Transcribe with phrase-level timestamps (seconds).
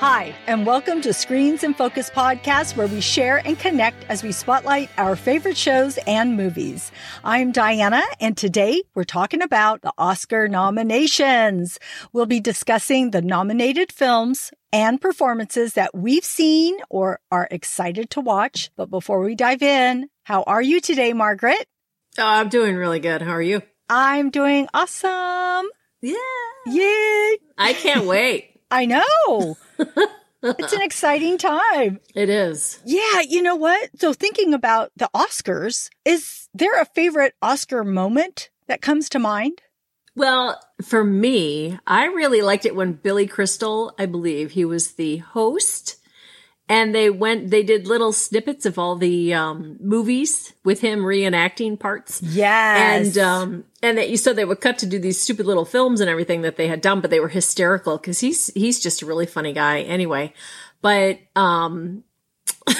[0.00, 4.32] Hi, and welcome to Screens in Focus podcast, where we share and connect as we
[4.32, 6.90] spotlight our favorite shows and movies.
[7.22, 11.78] I'm Diana, and today we're talking about the Oscar nominations.
[12.14, 18.22] We'll be discussing the nominated films and performances that we've seen or are excited to
[18.22, 18.70] watch.
[18.78, 21.66] But before we dive in, how are you today, Margaret?
[22.16, 23.20] Oh, I'm doing really good.
[23.20, 23.60] How are you?
[23.90, 25.68] I'm doing awesome.
[26.00, 26.14] Yeah.
[26.68, 27.36] Yay.
[27.58, 28.49] I can't wait.
[28.70, 29.56] I know.
[30.42, 32.00] it's an exciting time.
[32.14, 32.80] It is.
[32.84, 33.90] Yeah, you know what?
[33.96, 39.60] So thinking about the Oscars, is there a favorite Oscar moment that comes to mind?
[40.16, 45.18] Well, for me, I really liked it when Billy Crystal, I believe he was the
[45.18, 45.96] host,
[46.70, 51.78] and they went they did little snippets of all the um, movies with him reenacting
[51.78, 52.22] parts.
[52.22, 53.16] Yes.
[53.16, 56.00] And um and that you said they would cut to do these stupid little films
[56.00, 59.06] and everything that they had done but they were hysterical because he's he's just a
[59.06, 60.32] really funny guy anyway.
[60.80, 62.04] But um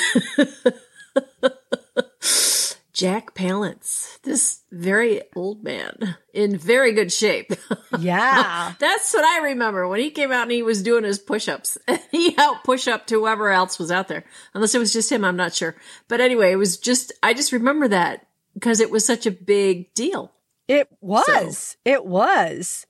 [3.00, 7.50] Jack Palance, this very old man in very good shape.
[7.98, 8.72] Yeah.
[8.78, 11.76] That's what I remember when he came out and he was doing his push ups.
[12.10, 14.24] he out push up to whoever else was out there.
[14.54, 15.76] Unless it was just him, I'm not sure.
[16.08, 19.92] But anyway, it was just, I just remember that because it was such a big
[19.92, 20.32] deal.
[20.68, 21.56] It was.
[21.58, 21.76] So.
[21.84, 22.86] It was.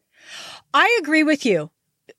[0.74, 1.70] I agree with you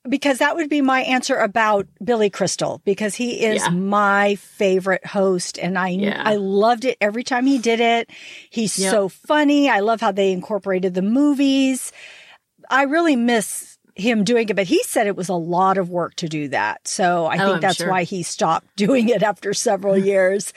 [0.08, 3.70] because that would be my answer about Billy Crystal because he is yeah.
[3.70, 6.22] my favorite host and I yeah.
[6.24, 8.10] I loved it every time he did it.
[8.50, 8.90] He's yep.
[8.90, 9.68] so funny.
[9.68, 11.92] I love how they incorporated the movies.
[12.70, 16.14] I really miss him doing it, but he said it was a lot of work
[16.16, 16.86] to do that.
[16.88, 17.90] So I oh, think that's sure.
[17.90, 20.52] why he stopped doing it after several years.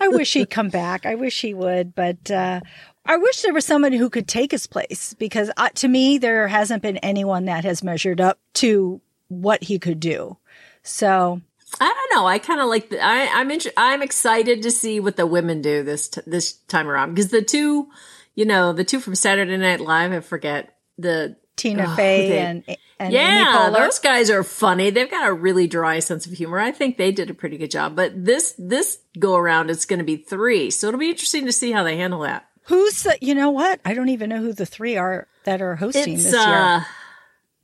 [0.00, 1.06] I wish he'd come back.
[1.06, 2.60] I wish he would, but uh,
[3.04, 6.48] I wish there was someone who could take his place because uh, to me, there
[6.48, 10.36] hasn't been anyone that has measured up to what he could do.
[10.82, 11.40] So
[11.78, 12.26] I don't know.
[12.26, 15.62] I kind of like the, I, I'm inter- I'm excited to see what the women
[15.62, 17.88] do this t- this time around because the two,
[18.34, 22.38] you know, the two from Saturday Night Live, I forget the Tina oh, Fey they,
[22.38, 22.64] and,
[22.98, 24.90] and yeah, those guys are funny.
[24.90, 26.58] They've got a really dry sense of humor.
[26.58, 27.94] I think they did a pretty good job.
[27.94, 31.52] But this this go around, it's going to be three, so it'll be interesting to
[31.52, 32.49] see how they handle that.
[32.70, 33.80] Who's the, you know what?
[33.84, 36.42] I don't even know who the three are that are hosting it's, this year.
[36.44, 36.84] Uh,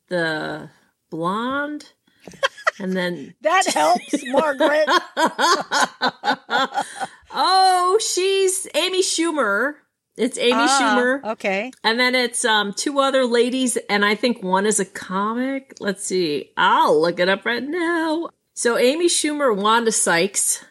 [0.08, 0.68] the
[1.10, 1.92] blonde.
[2.80, 4.88] and then that helps, Margaret.
[7.32, 9.74] oh, she's Amy Schumer.
[10.16, 11.32] It's Amy ah, Schumer.
[11.34, 11.70] Okay.
[11.84, 15.76] And then it's um two other ladies, and I think one is a comic.
[15.78, 16.50] Let's see.
[16.56, 18.30] I'll look it up right now.
[18.54, 20.64] So Amy Schumer, Wanda Sykes,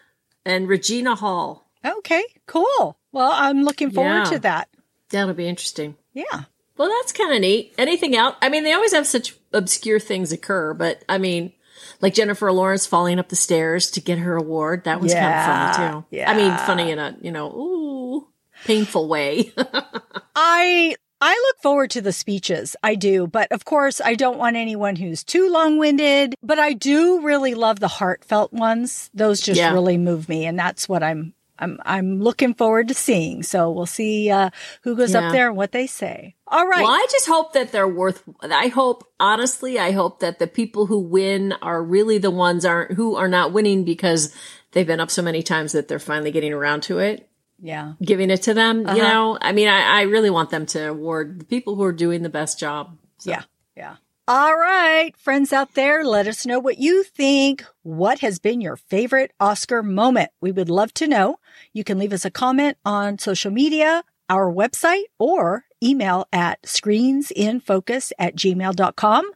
[0.45, 1.69] and Regina Hall.
[1.85, 2.97] Okay, cool.
[3.15, 4.31] Well, I'm looking forward yeah.
[4.31, 4.67] to that.
[5.09, 5.95] That'll be interesting.
[6.13, 6.43] Yeah.
[6.75, 7.73] Well, that's kind of neat.
[7.77, 8.35] Anything else?
[8.41, 11.53] I mean, they always have such obscure things occur, but I mean,
[12.01, 14.83] like Jennifer Lawrence falling up the stairs to get her award.
[14.83, 15.45] That was yeah.
[15.45, 16.05] kind of funny too.
[16.17, 16.29] Yeah.
[16.29, 18.27] I mean, funny in a, you know, ooh,
[18.65, 19.53] painful way.
[20.35, 22.75] I I look forward to the speeches.
[22.83, 23.27] I do.
[23.27, 27.55] But of course, I don't want anyone who's too long winded, but I do really
[27.55, 29.09] love the heartfelt ones.
[29.13, 29.71] Those just yeah.
[29.71, 30.45] really move me.
[30.45, 33.43] And that's what I'm I'm I'm looking forward to seeing.
[33.43, 34.49] So we'll see uh,
[34.83, 35.27] who goes yeah.
[35.27, 36.35] up there and what they say.
[36.47, 36.83] All right.
[36.83, 38.23] Well, I just hope that they're worth.
[38.41, 42.93] I hope honestly, I hope that the people who win are really the ones aren't
[42.93, 44.33] who are not winning because
[44.71, 47.29] they've been up so many times that they're finally getting around to it.
[47.61, 48.85] Yeah, giving it to them.
[48.85, 48.95] Uh-huh.
[48.95, 51.93] You know, I mean, I, I really want them to award the people who are
[51.93, 52.97] doing the best job.
[53.17, 53.31] So.
[53.31, 53.43] Yeah,
[53.77, 53.95] yeah.
[54.27, 57.63] All right, friends out there, let us know what you think.
[57.83, 60.31] What has been your favorite Oscar moment?
[60.41, 61.37] We would love to know.
[61.75, 68.13] You can leave us a comment on social media, our website, or email at screensinfocus
[68.17, 69.31] at gmail.com.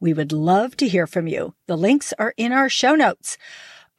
[0.00, 1.54] We would love to hear from you.
[1.66, 3.36] The links are in our show notes.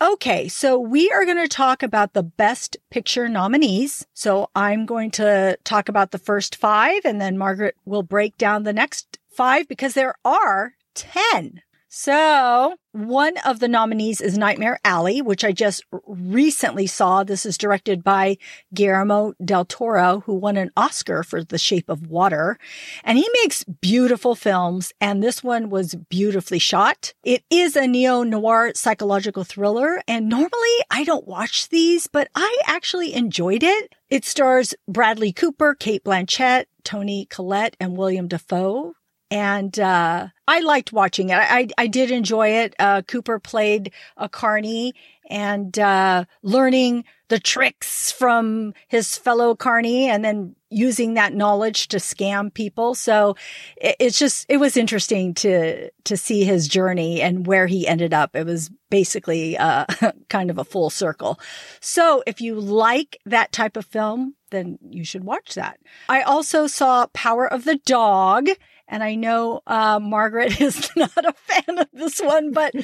[0.01, 4.07] Okay, so we are going to talk about the best picture nominees.
[4.15, 8.63] So I'm going to talk about the first five and then Margaret will break down
[8.63, 11.61] the next five because there are 10.
[11.95, 17.23] So one of the nominees is Nightmare Alley, which I just recently saw.
[17.23, 18.39] This is directed by
[18.73, 22.57] Guillermo del Toro, who won an Oscar for The Shape of Water.
[23.03, 24.91] And he makes beautiful films.
[24.99, 27.13] And this one was beautifully shot.
[27.23, 30.01] It is a neo-noir psychological thriller.
[30.07, 33.93] And normally I don't watch these, but I actually enjoyed it.
[34.09, 38.95] It stars Bradley Cooper, Cate Blanchett, Toni Collette, and William Dafoe.
[39.33, 41.37] And uh, I liked watching it.
[41.37, 42.75] I, I, did enjoy it.
[42.77, 44.93] Uh, Cooper played a Carney
[45.29, 51.97] and uh, learning the tricks from his fellow Carney and then using that knowledge to
[51.97, 52.93] scam people.
[52.95, 53.35] So
[53.77, 58.13] it, it's just, it was interesting to, to see his journey and where he ended
[58.13, 58.35] up.
[58.35, 59.85] It was basically uh,
[60.29, 61.39] kind of a full circle.
[61.79, 65.79] So if you like that type of film, then you should watch that.
[66.09, 68.49] I also saw Power of the Dog.
[68.87, 72.75] And I know uh, Margaret is not a fan of this one, but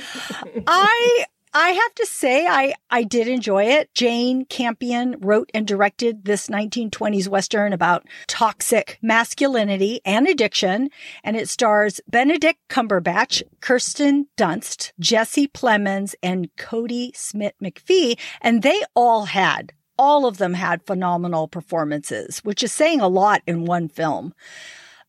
[0.65, 1.25] I
[1.61, 3.93] I have to say, I, I did enjoy it.
[3.93, 10.89] Jane Campion wrote and directed this 1920s Western about toxic masculinity and addiction.
[11.21, 18.17] And it stars Benedict Cumberbatch, Kirsten Dunst, Jesse Plemons, and Kodi Smit-McPhee.
[18.39, 23.41] And they all had, all of them had phenomenal performances, which is saying a lot
[23.45, 24.33] in one film.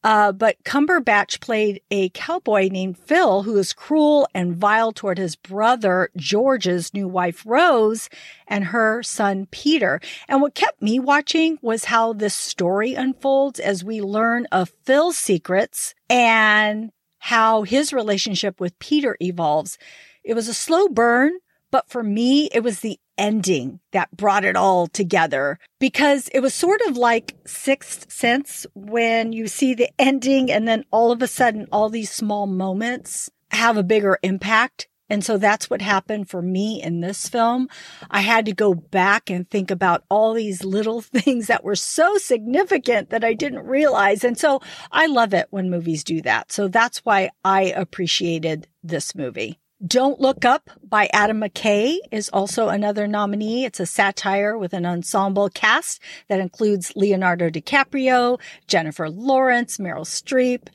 [0.02, 5.36] Uh, but Cumberbatch played a cowboy named Phil who is cruel and vile toward his
[5.36, 8.08] brother George's new wife Rose
[8.48, 10.00] and her son Peter.
[10.28, 15.18] And what kept me watching was how this story unfolds as we learn of Phil's
[15.18, 19.76] secrets and how his relationship with Peter evolves.
[20.24, 21.32] It was a slow burn,
[21.70, 26.54] but for me, it was the ending that brought it all together because it was
[26.54, 31.28] sort of like Sixth Sense when you see the ending and then all of a
[31.28, 34.88] sudden all these small moments have a bigger impact.
[35.10, 37.68] And so that's what happened for me in this film.
[38.10, 42.16] I had to go back and think about all these little things that were so
[42.16, 44.24] significant that I didn't realize.
[44.24, 46.52] And so I love it when movies do that.
[46.52, 49.58] So that's why I appreciated this movie.
[49.86, 53.64] Don't Look Up by Adam McKay is also another nominee.
[53.64, 60.68] It's a satire with an ensemble cast that includes Leonardo DiCaprio, Jennifer Lawrence, Meryl Streep,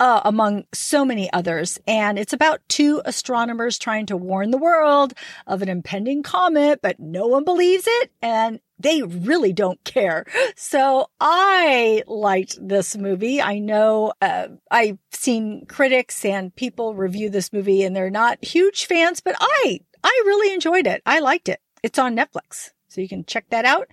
[0.00, 1.78] uh, among so many others.
[1.86, 5.14] And it's about two astronomers trying to warn the world
[5.46, 8.10] of an impending comet, but no one believes it.
[8.22, 10.24] And they really don't care.
[10.56, 13.42] So I liked this movie.
[13.42, 18.86] I know uh, I've seen critics and people review this movie and they're not huge
[18.86, 21.02] fans, but I, I really enjoyed it.
[21.04, 21.60] I liked it.
[21.82, 22.70] It's on Netflix.
[22.88, 23.88] So you can check that out.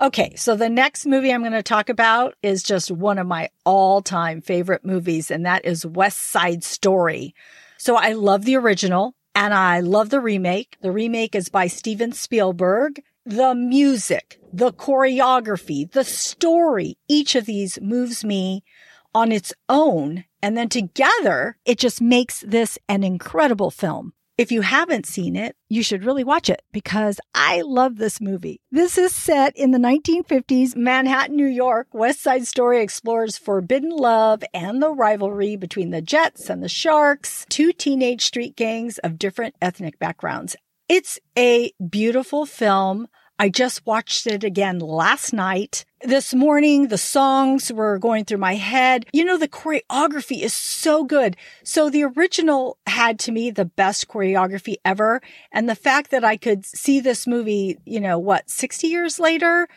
[0.00, 0.34] Okay.
[0.36, 4.02] So the next movie I'm going to talk about is just one of my all
[4.02, 7.34] time favorite movies, and that is West Side Story.
[7.78, 10.76] So I love the original and I love the remake.
[10.82, 13.02] The remake is by Steven Spielberg.
[13.24, 18.64] The music, the choreography, the story, each of these moves me
[19.14, 20.24] on its own.
[20.42, 24.14] And then together, it just makes this an incredible film.
[24.40, 28.62] If you haven't seen it, you should really watch it because I love this movie.
[28.72, 31.88] This is set in the 1950s, Manhattan, New York.
[31.92, 37.44] West Side Story explores forbidden love and the rivalry between the Jets and the Sharks,
[37.50, 40.56] two teenage street gangs of different ethnic backgrounds.
[40.88, 43.08] It's a beautiful film.
[43.40, 45.86] I just watched it again last night.
[46.02, 49.06] This morning, the songs were going through my head.
[49.14, 51.38] You know, the choreography is so good.
[51.64, 55.22] So the original had to me the best choreography ever.
[55.52, 59.68] And the fact that I could see this movie, you know, what, 60 years later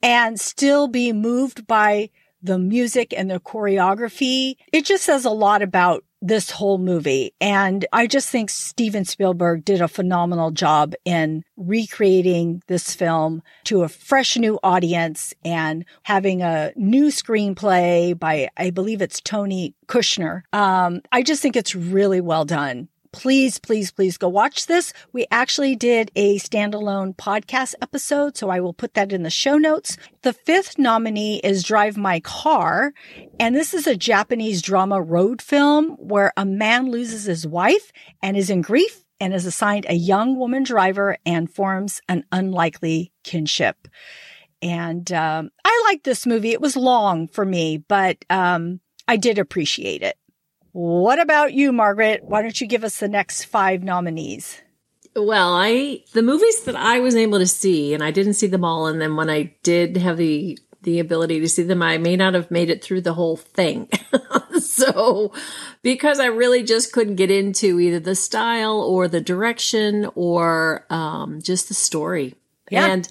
[0.00, 2.10] and still be moved by
[2.40, 7.34] the music and the choreography, it just says a lot about this whole movie.
[7.40, 13.82] And I just think Steven Spielberg did a phenomenal job in recreating this film to
[13.82, 20.42] a fresh new audience and having a new screenplay by, I believe it's Tony Kushner.
[20.52, 24.92] Um, I just think it's really well done please, please, please go watch this.
[25.12, 29.58] We actually did a standalone podcast episode, so I will put that in the show
[29.58, 29.96] notes.
[30.22, 32.92] The fifth nominee is Drive My Car,
[33.38, 38.36] and this is a Japanese drama road film where a man loses his wife and
[38.36, 43.88] is in grief and is assigned a young woman driver and forms an unlikely kinship.
[44.60, 46.52] And um, I liked this movie.
[46.52, 50.16] It was long for me, but um, I did appreciate it.
[50.72, 52.22] What about you, Margaret?
[52.24, 54.60] Why don't you give us the next five nominees?
[55.16, 58.64] Well, I the movies that I was able to see, and I didn't see them
[58.64, 62.16] all, and then when I did have the the ability to see them, I may
[62.16, 63.88] not have made it through the whole thing.
[64.60, 65.32] so,
[65.82, 71.42] because I really just couldn't get into either the style or the direction or um,
[71.42, 72.36] just the story.
[72.70, 72.86] Yeah.
[72.86, 73.10] And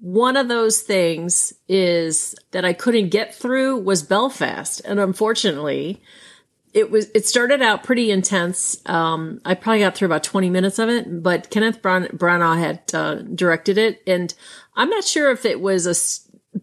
[0.00, 4.82] one of those things is that I couldn't get through was Belfast.
[4.84, 6.02] And unfortunately,
[6.74, 8.76] it was it started out pretty intense.
[8.86, 13.14] Um, I probably got through about 20 minutes of it, but Kenneth Branagh had uh,
[13.22, 14.34] directed it, and
[14.74, 15.94] I'm not sure if it was a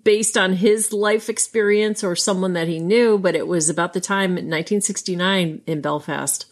[0.03, 4.01] based on his life experience or someone that he knew, but it was about the
[4.01, 6.51] time in 1969 in Belfast.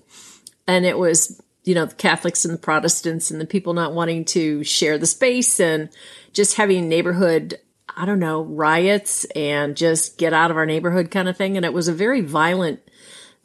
[0.68, 4.26] And it was, you know, the Catholics and the Protestants and the people not wanting
[4.26, 5.90] to share the space and
[6.34, 7.60] just having neighborhood,
[7.96, 11.56] I don't know, riots and just get out of our neighborhood kind of thing.
[11.56, 12.82] And it was a very violent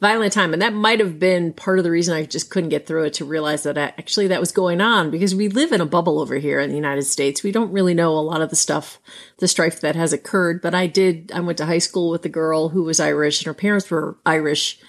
[0.01, 0.53] violent time.
[0.53, 3.13] And that might have been part of the reason I just couldn't get through it
[3.13, 6.35] to realize that actually that was going on because we live in a bubble over
[6.35, 7.43] here in the United States.
[7.43, 8.99] We don't really know a lot of the stuff,
[9.37, 10.61] the strife that has occurred.
[10.61, 13.47] But I did, I went to high school with a girl who was Irish and
[13.47, 14.79] her parents were Irish.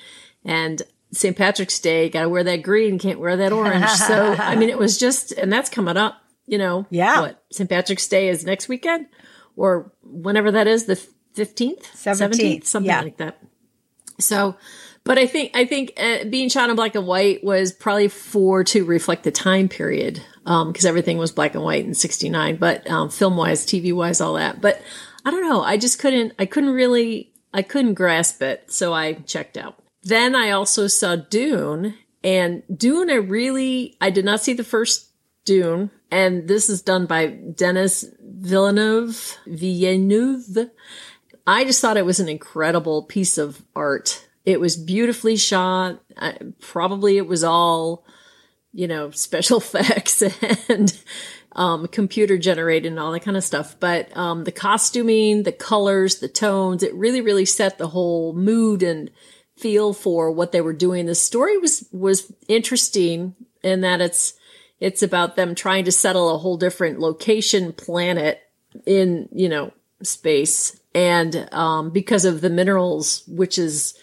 [0.45, 0.83] And
[1.13, 1.37] St.
[1.37, 3.89] Patrick's Day, got to wear that green, can't wear that orange.
[3.91, 6.87] so, I mean, it was just, and that's coming up, you know.
[6.91, 7.21] Yeah.
[7.21, 7.45] What?
[7.53, 7.71] St.
[7.71, 9.07] Patrick's Day is next weekend
[9.57, 10.95] or whenever that is, the
[11.35, 13.01] 15th, 17th, 17th something yeah.
[13.03, 13.39] like that.
[14.19, 14.57] So,
[15.07, 18.65] but I think I think uh, being shot in black and white was probably for
[18.65, 22.57] to reflect the time period because um, everything was black and white in '69.
[22.57, 24.61] But um, film wise, TV wise, all that.
[24.61, 24.83] But
[25.25, 25.63] I don't know.
[25.63, 26.33] I just couldn't.
[26.41, 27.33] I couldn't really.
[27.55, 29.79] I couldn't grasp it, so I checked out.
[30.03, 31.95] Then I also saw Dune,
[32.25, 33.09] and Dune.
[33.09, 33.97] I really.
[34.01, 35.11] I did not see the first
[35.45, 39.39] Dune, and this is done by Denis Villeneuve.
[39.47, 40.71] Villeneuve.
[41.47, 46.01] I just thought it was an incredible piece of art it was beautifully shot.
[46.17, 48.07] Uh, probably it was all,
[48.73, 50.23] you know, special effects
[50.71, 50.97] and
[51.53, 53.79] um, computer generated and all that kind of stuff.
[53.79, 58.83] But um, the costuming, the colors, the tones, it really, really set the whole mood
[58.83, 59.11] and
[59.57, 61.07] feel for what they were doing.
[61.07, 64.35] The story was was interesting in that it's
[64.79, 68.41] it's about them trying to settle a whole different location, planet
[68.85, 69.73] in you know
[70.03, 73.99] space, and um, because of the minerals, which is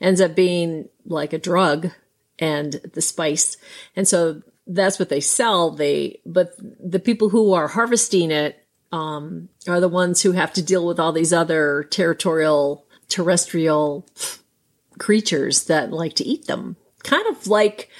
[0.00, 1.90] ends up being like a drug
[2.38, 3.56] and the spice.
[3.96, 5.70] And so that's what they sell.
[5.70, 10.62] They, but the people who are harvesting it, um, are the ones who have to
[10.62, 14.06] deal with all these other territorial, terrestrial
[14.98, 16.76] creatures that like to eat them.
[17.02, 17.90] Kind of like,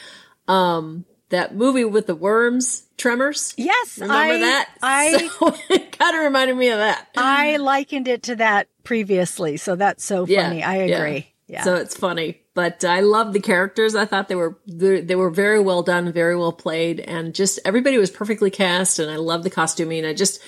[0.46, 3.54] um, that movie with the worms, Tremors.
[3.56, 4.68] Yes, remember I, that?
[4.82, 7.08] I so, it kind of reminded me of that.
[7.16, 10.58] I likened it to that previously, so that's so funny.
[10.58, 11.32] Yeah, I agree.
[11.48, 11.64] Yeah.
[11.64, 13.94] So it's funny, but I love the characters.
[13.94, 17.96] I thought they were they were very well done, very well played, and just everybody
[17.96, 18.98] was perfectly cast.
[18.98, 20.04] And I love the costuming.
[20.04, 20.42] I just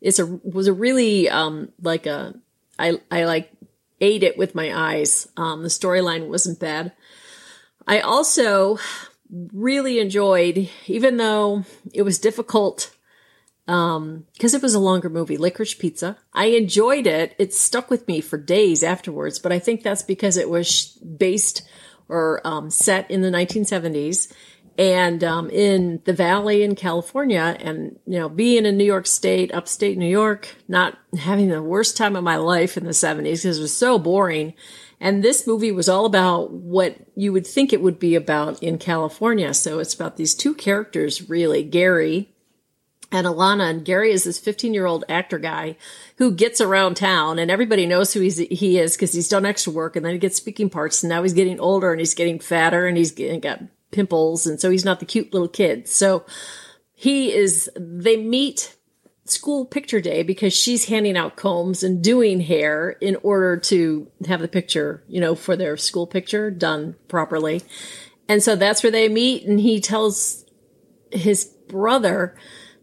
[0.00, 2.34] it's a was a really um like a
[2.78, 3.52] I I like
[4.00, 5.28] ate it with my eyes.
[5.36, 6.92] Um, the storyline wasn't bad.
[7.86, 8.78] I also
[9.52, 12.95] really enjoyed, even though it was difficult
[13.68, 16.16] um, because it was a longer movie, Licorice Pizza.
[16.32, 17.34] I enjoyed it.
[17.38, 21.62] It stuck with me for days afterwards, but I think that's because it was based
[22.08, 24.32] or um, set in the 1970s
[24.78, 29.52] and um, in the Valley in California, and you know, being in New York State,
[29.54, 33.58] upstate New York, not having the worst time of my life in the 70s because
[33.58, 34.54] it was so boring.
[35.00, 38.78] And this movie was all about what you would think it would be about in
[38.78, 39.52] California.
[39.52, 42.34] So it's about these two characters, really, Gary,
[43.12, 45.76] and Alana and Gary is this 15 year old actor guy
[46.18, 49.72] who gets around town and everybody knows who he's, he is because he's done extra
[49.72, 52.38] work and then he gets speaking parts and now he's getting older and he's getting
[52.38, 53.60] fatter and he's getting, got
[53.92, 55.88] pimples and so he's not the cute little kid.
[55.88, 56.24] So
[56.94, 58.76] he is, they meet
[59.24, 64.40] school picture day because she's handing out combs and doing hair in order to have
[64.40, 67.62] the picture, you know, for their school picture done properly.
[68.28, 70.44] And so that's where they meet and he tells
[71.10, 72.36] his brother,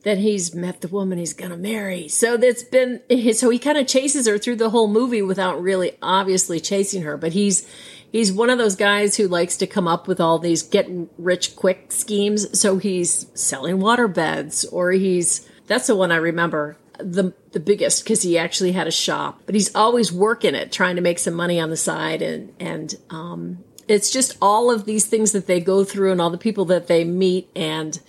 [0.03, 2.07] that he's met the woman he's gonna marry.
[2.07, 3.01] So that's been
[3.33, 7.17] so he kind of chases her through the whole movie without really obviously chasing her,
[7.17, 7.67] but he's
[8.11, 11.55] he's one of those guys who likes to come up with all these get rich
[11.55, 12.59] quick schemes.
[12.59, 18.03] So he's selling water beds or he's that's the one I remember the the biggest
[18.03, 21.33] because he actually had a shop, but he's always working it, trying to make some
[21.33, 25.59] money on the side, and and um, it's just all of these things that they
[25.59, 27.99] go through and all the people that they meet and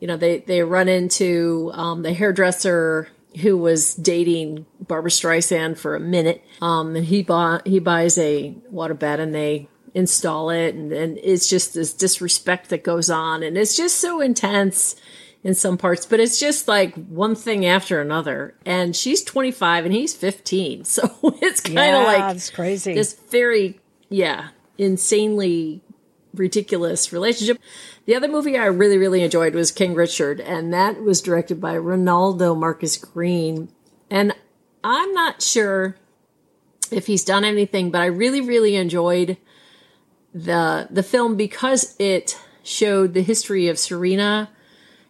[0.00, 3.08] you know, they, they run into, um, the hairdresser
[3.40, 6.44] who was dating Barbra Streisand for a minute.
[6.60, 10.74] Um, and he bought, he buys a waterbed and they install it.
[10.74, 13.42] And, and it's just this disrespect that goes on.
[13.42, 14.96] And it's just so intense
[15.44, 18.54] in some parts, but it's just like one thing after another.
[18.66, 20.84] And she's 25 and he's 15.
[20.84, 22.94] So it's kind of yeah, like, it's crazy.
[22.94, 23.78] This very,
[24.08, 25.82] yeah, insanely
[26.38, 27.58] ridiculous relationship.
[28.06, 31.74] The other movie I really, really enjoyed was King Richard, and that was directed by
[31.74, 33.68] Reinaldo Marcus Green.
[34.10, 34.34] And
[34.82, 35.96] I'm not sure
[36.90, 39.36] if he's done anything, but I really, really enjoyed
[40.34, 44.50] the the film because it showed the history of Serena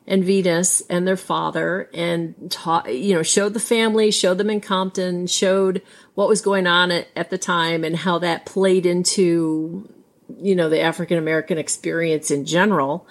[0.08, 4.60] and Venus and their father and taught, you know, showed the family, showed them in
[4.60, 5.82] Compton, showed
[6.14, 9.92] what was going on at, at the time and how that played into,
[10.40, 13.06] you know, the African American experience in general.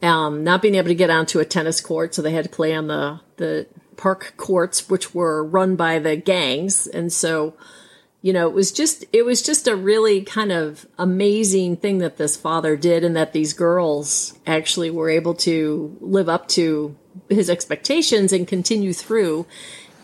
[0.00, 2.72] Um, not being able to get onto a tennis court, so they had to play
[2.72, 6.86] on the, the park courts, which were run by the gangs.
[6.86, 7.54] And so,
[8.22, 12.16] you know, it was just, it was just a really kind of amazing thing that
[12.16, 16.96] this father did and that these girls actually were able to live up to
[17.28, 19.46] his expectations and continue through.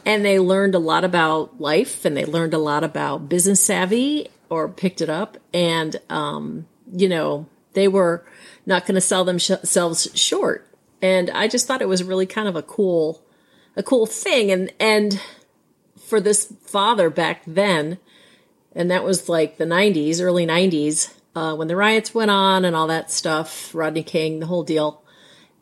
[0.04, 4.28] And they learned a lot about life and they learned a lot about business savvy
[4.54, 5.36] or picked it up.
[5.52, 8.24] And, um, you know, they were
[8.66, 10.68] not going to sell themselves short.
[11.02, 13.22] And I just thought it was really kind of a cool,
[13.76, 14.50] a cool thing.
[14.50, 15.20] And, and,
[16.04, 17.98] for this father back then,
[18.74, 22.76] and that was like the 90s, early 90s, uh, when the riots went on and
[22.76, 25.02] all that stuff, Rodney King, the whole deal.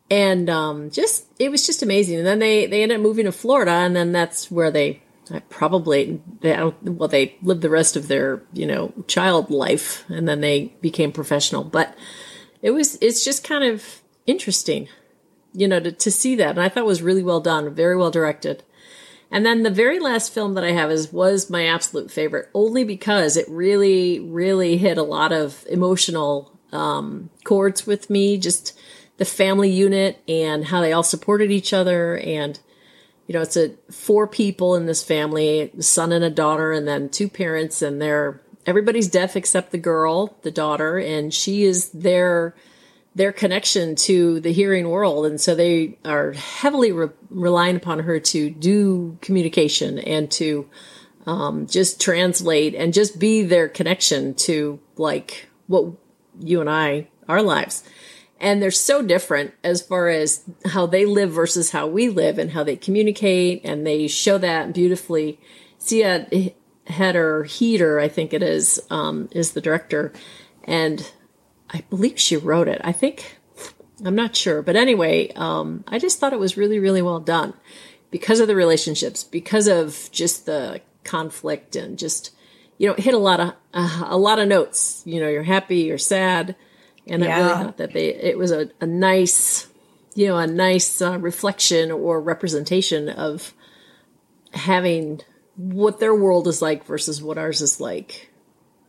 [0.09, 2.17] And um, just, it was just amazing.
[2.17, 5.01] And then they, they ended up moving to Florida, and then that's where they
[5.49, 10.41] probably, they, well, they lived the rest of their, you know, child life, and then
[10.41, 11.63] they became professional.
[11.63, 11.95] But
[12.61, 14.89] it was, it's just kind of interesting,
[15.53, 16.51] you know, to, to see that.
[16.51, 18.63] And I thought it was really well done, very well directed.
[19.31, 22.83] And then the very last film that I have is was my absolute favorite, only
[22.83, 28.37] because it really, really hit a lot of emotional um, chords with me.
[28.37, 28.77] Just
[29.17, 32.59] the family unit and how they all supported each other, and
[33.27, 37.09] you know, it's a four people in this family, son and a daughter, and then
[37.09, 42.55] two parents, and they're everybody's deaf except the girl, the daughter, and she is their
[43.15, 45.25] their connection to the hearing world.
[45.25, 50.67] And so they are heavily re- relying upon her to do communication and to
[51.27, 55.93] um, just translate and just be their connection to like what
[56.39, 57.83] you and I, our lives.
[58.39, 62.51] And they're so different as far as how they live versus how we live and
[62.51, 63.61] how they communicate.
[63.63, 65.39] And they show that beautifully.
[65.77, 66.51] Sian
[66.87, 70.11] Heder Heater, I think it is, um, is the director.
[70.65, 71.09] And
[71.69, 72.81] I believe she wrote it.
[72.83, 73.39] I think
[74.05, 77.53] I'm not sure, but anyway, um, I just thought it was really, really well done
[78.11, 82.31] because of the relationships, because of just the conflict, and just
[82.77, 85.01] you know, hit a lot of uh, a lot of notes.
[85.05, 86.55] You know, you're happy, you're sad,
[87.07, 87.35] and yeah.
[87.35, 89.67] I really thought that they it was a, a nice,
[90.15, 93.53] you know, a nice uh, reflection or representation of
[94.53, 95.21] having
[95.55, 98.31] what their world is like versus what ours is like.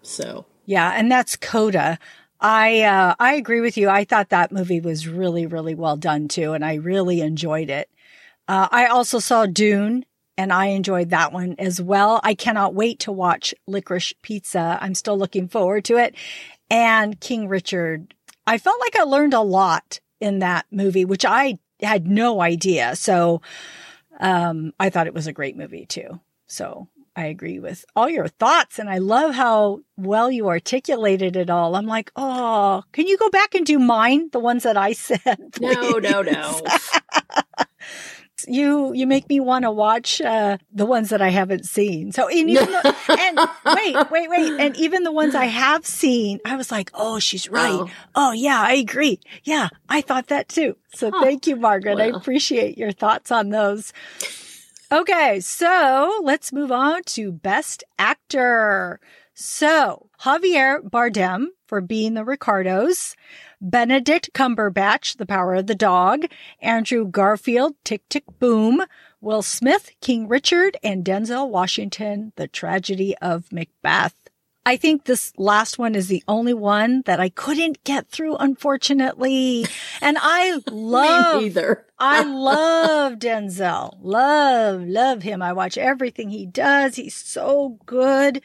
[0.02, 1.98] So yeah, and that's Coda.
[2.40, 3.88] I uh, I agree with you.
[3.88, 7.88] I thought that movie was really really well done too, and I really enjoyed it.
[8.46, 10.04] Uh, I also saw Dune,
[10.36, 12.20] and I enjoyed that one as well.
[12.22, 14.78] I cannot wait to watch Licorice Pizza.
[14.80, 16.14] I'm still looking forward to it.
[16.70, 18.14] And King Richard.
[18.46, 22.96] I felt like I learned a lot in that movie, which I had no idea.
[22.96, 23.42] So
[24.20, 26.20] um, I thought it was a great movie too.
[26.46, 31.48] So I agree with all your thoughts and I love how well you articulated it
[31.48, 31.76] all.
[31.76, 34.30] I'm like, oh, can you go back and do mine?
[34.32, 35.52] The ones that I said.
[35.52, 35.76] Please?
[35.76, 36.60] No, no, no.
[38.48, 42.12] you you make me want to watch uh, the ones that I haven't seen.
[42.12, 43.38] So and even the, and
[43.76, 47.48] wait, wait, wait, and even the ones I have seen, I was like, oh, she's
[47.48, 47.72] right.
[47.72, 49.20] Oh, oh yeah, I agree.
[49.44, 50.76] Yeah, I thought that too.
[50.94, 51.22] So huh.
[51.22, 51.96] thank you, Margaret.
[51.96, 52.14] Well.
[52.14, 53.92] I appreciate your thoughts on those.
[54.92, 59.00] Okay, so let's move on to Best Actor.
[59.34, 63.16] So, Javier Bardem for being the Ricardos,
[63.60, 66.26] Benedict Cumberbatch, The Power of the Dog,
[66.62, 68.84] Andrew Garfield, Tick Tick Boom,
[69.20, 74.14] Will Smith, King Richard, and Denzel Washington, The Tragedy of Macbeth.
[74.64, 79.66] I think this last one is the only one that I couldn't get through, unfortunately.
[80.00, 81.86] And I love, either.
[81.98, 83.98] I love Denzel.
[84.00, 85.42] Love, love him.
[85.42, 86.94] I watch everything he does.
[86.94, 88.42] He's so good.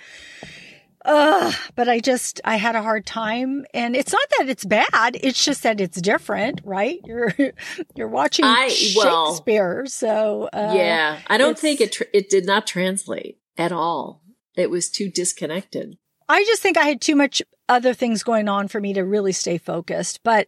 [1.06, 5.18] Uh, but I just, I had a hard time and it's not that it's bad.
[5.22, 7.00] It's just that it's different, right?
[7.06, 7.34] You're,
[7.96, 9.78] you're watching I, Shakespeare.
[9.78, 14.22] Well, so, uh, yeah, I don't think it, it did not translate at all.
[14.56, 15.98] It was too disconnected.
[16.28, 19.32] I just think I had too much other things going on for me to really
[19.32, 20.22] stay focused.
[20.24, 20.48] But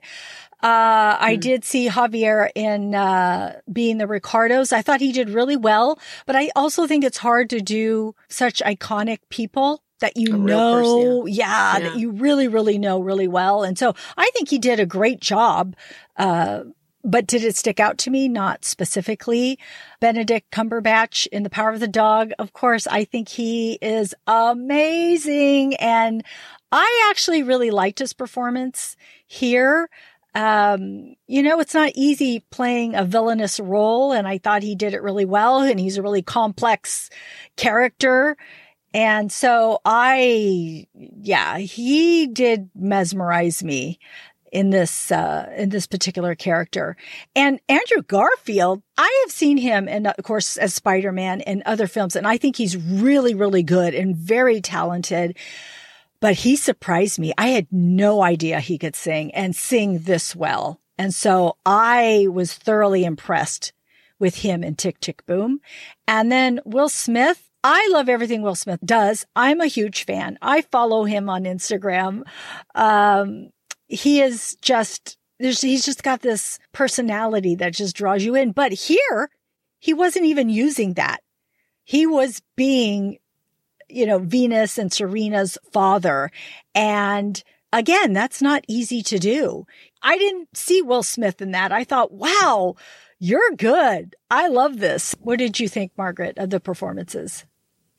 [0.64, 1.40] uh, I hmm.
[1.40, 4.74] did see Javier in uh, being the Ricardos.
[4.74, 8.62] I thought he did really well, but I also think it's hard to do such
[8.66, 11.78] iconic people that you know, person, yeah.
[11.78, 11.90] yeah.
[11.90, 13.64] that you really, really know really well.
[13.64, 15.76] And so I think he did a great job.
[16.18, 16.64] Uh,
[17.04, 18.28] but did it stick out to me?
[18.28, 19.58] Not specifically.
[20.00, 22.32] Benedict Cumberbatch in The Power of the Dog.
[22.38, 25.76] Of course, I think he is amazing.
[25.76, 26.24] And
[26.72, 29.90] I actually really liked his performance here.
[30.34, 34.94] Um, you know, it's not easy playing a villainous role, and I thought he did
[34.94, 37.10] it really well, and he's a really complex
[37.58, 38.38] character.
[38.94, 44.00] And so I, yeah, he did mesmerize me
[44.52, 46.98] in this uh, in this particular character.
[47.36, 51.88] And Andrew Garfield, I have seen him, and of course as Spider Man in other
[51.88, 55.38] films, and I think he's really, really good and very talented.
[56.20, 57.34] But he surprised me.
[57.38, 60.80] I had no idea he could sing and sing this well.
[60.98, 63.74] And so I was thoroughly impressed
[64.20, 65.62] with him in Tick Tick Boom.
[66.08, 69.26] And then Will Smith, I love everything Will Smith does.
[69.36, 70.38] I'm a huge fan.
[70.42, 72.24] I follow him on Instagram.
[72.74, 73.50] Um,
[73.88, 78.52] he is just he's just got this personality that just draws you in.
[78.52, 79.30] But here,
[79.80, 81.22] he wasn't even using that.
[81.84, 83.18] He was being,
[83.90, 86.32] you know, Venus and Serena's father.
[86.76, 87.44] And
[87.74, 89.66] again, that's not easy to do.
[90.02, 91.72] I didn't see Will Smith in that.
[91.72, 92.76] I thought, wow,
[93.20, 94.16] you're good.
[94.30, 95.16] I love this.
[95.20, 97.46] What did you think, Margaret, of the performances?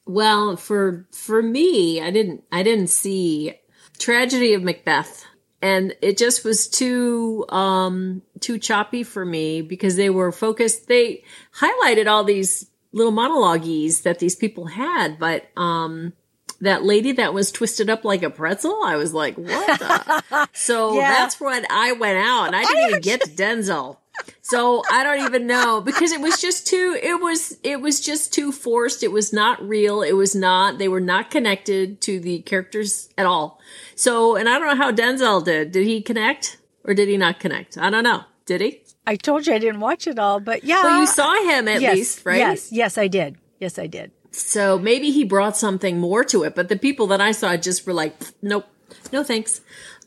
[0.05, 3.55] Well, for for me, I didn't I didn't see
[3.99, 5.27] Tragedy of Macbeth
[5.63, 11.23] and it just was too um too choppy for me because they were focused they
[11.57, 16.13] highlighted all these little monologues that these people had but um
[16.61, 20.95] that lady that was twisted up like a pretzel i was like what the so
[20.95, 21.13] yeah.
[21.13, 23.99] that's when i went out and i didn't I even get to denzel
[24.41, 28.33] so I don't even know because it was just too it was it was just
[28.33, 29.03] too forced.
[29.03, 30.03] It was not real.
[30.03, 33.61] It was not they were not connected to the characters at all.
[33.95, 35.73] So and I don't know how Denzel did.
[35.73, 37.79] Did he connect or did he not connect?
[37.79, 38.25] I don't know.
[38.47, 38.83] Did he?
[39.07, 40.83] I told you I didn't watch it all, but yeah.
[40.83, 42.39] Well, you saw him at yes, least, right?
[42.39, 43.37] Yes, yes, I did.
[43.59, 44.13] Yes, I did.
[44.31, 47.87] So maybe he brought something more to it, but the people that I saw just
[47.87, 48.67] were like, nope,
[49.13, 49.61] no thanks.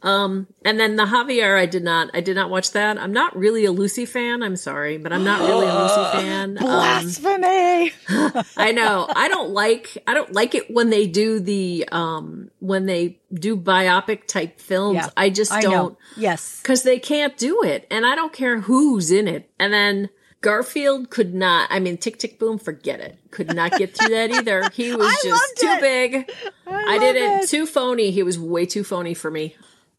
[0.05, 2.99] Um, and then the Javier, I did not, I did not watch that.
[2.99, 4.43] I'm not really a Lucy fan.
[4.43, 6.57] I'm sorry, but I'm not really a Lucy fan.
[6.59, 7.91] Um, Blasphemy.
[8.07, 9.07] Um, I know.
[9.13, 13.57] I don't like, I don't like it when they do the, um, when they do
[13.57, 14.97] biopic type films.
[14.97, 15.93] Yeah, I just don't.
[15.93, 15.97] Know.
[16.15, 16.61] Yes.
[16.61, 17.87] Cause they can't do it.
[17.89, 19.49] And I don't care who's in it.
[19.59, 20.09] And then,
[20.41, 21.69] Garfield could not.
[21.71, 23.17] I mean, Tick Tick Boom, forget it.
[23.31, 24.69] Could not get through that either.
[24.71, 25.81] He was I just too it.
[25.81, 26.31] big.
[26.67, 27.45] I, I didn't.
[27.45, 27.49] It.
[27.49, 28.11] Too phony.
[28.11, 29.55] He was way too phony for me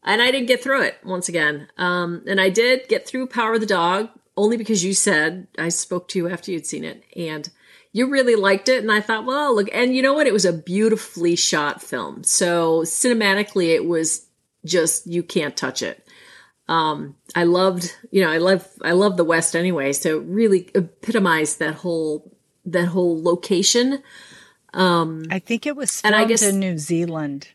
[0.07, 1.67] and I didn't get through it once again.
[1.77, 5.67] Um, and I did get through Power of the Dog only because you said I
[5.67, 7.49] spoke to you after you'd seen it and
[7.91, 8.81] you really liked it.
[8.81, 10.25] And I thought, well, look, and you know what?
[10.25, 12.23] It was a beautifully shot film.
[12.23, 14.25] So cinematically, it was
[14.63, 16.07] just, you can't touch it.
[16.69, 19.91] Um, I loved, you know, I love, I love the West anyway.
[19.91, 22.33] So really epitomized that whole,
[22.65, 24.01] that whole location.
[24.73, 27.49] Um, I think it was filmed and I guess, in New Zealand.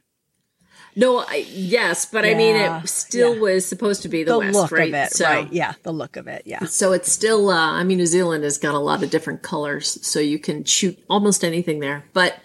[0.94, 3.40] No, I, yes, but yeah, I mean, it still yeah.
[3.40, 4.88] was supposed to be the, the West, look right?
[4.88, 5.52] Of it, so, right?
[5.52, 6.42] Yeah, the look of it.
[6.44, 6.64] Yeah.
[6.66, 7.48] So it's still.
[7.48, 10.64] Uh, I mean, New Zealand has got a lot of different colors, so you can
[10.64, 12.04] shoot almost anything there.
[12.12, 12.38] But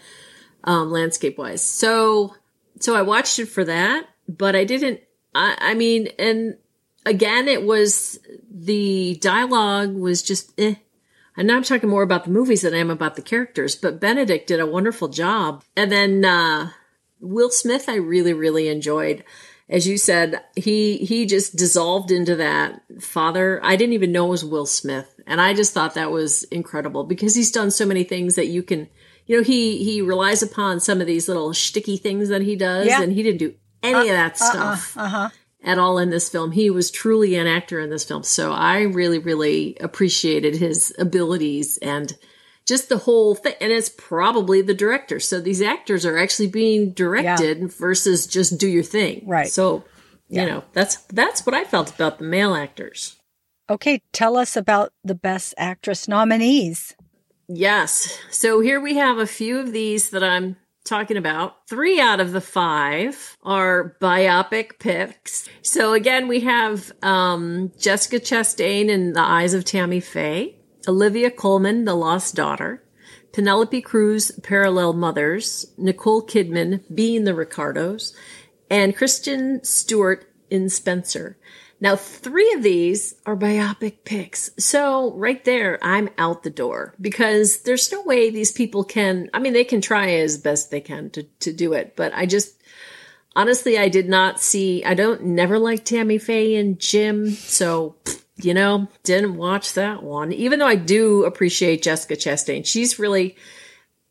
[0.64, 2.36] um, landscape wise, so
[2.80, 5.02] so I watched it for that, but I didn't.
[5.36, 6.58] I, I mean, and
[7.06, 10.54] again, it was the dialogue was just.
[10.58, 10.76] Eh.
[11.36, 14.00] And now I'm talking more about the movies than I am about the characters, but
[14.00, 15.64] Benedict did a wonderful job.
[15.76, 16.72] And then, uh,
[17.20, 19.24] Will Smith, I really, really enjoyed.
[19.70, 23.60] As you said, he he just dissolved into that father.
[23.64, 27.04] I didn't even know it was Will Smith, and I just thought that was incredible
[27.04, 28.88] because he's done so many things that you can,
[29.26, 32.88] you know, he he relies upon some of these little sticky things that he does,
[32.88, 33.02] yeah.
[33.02, 34.98] and he didn't do any uh, of that uh-uh, stuff.
[34.98, 35.30] Uh-uh, uh-huh
[35.64, 36.52] at all in this film.
[36.52, 38.24] He was truly an actor in this film.
[38.24, 42.16] So I really, really appreciated his abilities and
[42.68, 43.56] just the whole thing.
[43.62, 45.20] And it's probably the director.
[45.20, 47.68] So these actors are actually being directed yeah.
[47.70, 49.24] versus just do your thing.
[49.26, 49.48] Right.
[49.48, 49.86] So,
[50.28, 50.42] yeah.
[50.42, 53.16] you know, that's, that's what I felt about the male actors.
[53.70, 54.02] Okay.
[54.12, 56.96] Tell us about the best actress nominees.
[57.48, 58.20] Yes.
[58.30, 61.68] So here we have a few of these that I'm talking about.
[61.70, 65.48] Three out of the five are biopic picks.
[65.62, 70.57] So again, we have um, Jessica Chastain in The Eyes of Tammy Faye.
[70.88, 72.84] Olivia Colman, The Lost Daughter,
[73.34, 78.16] Penelope Cruz, Parallel Mothers, Nicole Kidman, Being the Ricardos,
[78.70, 81.38] and Kristen Stewart in Spencer.
[81.80, 84.50] Now, three of these are biopic picks.
[84.58, 89.40] So right there, I'm out the door because there's no way these people can, I
[89.40, 92.56] mean, they can try as best they can to, to do it, but I just,
[93.36, 97.30] honestly, I did not see, I don't never like Tammy Faye and Jim.
[97.30, 97.96] So
[98.42, 100.32] you know, didn't watch that one.
[100.32, 103.36] Even though I do appreciate Jessica Chastain, she's really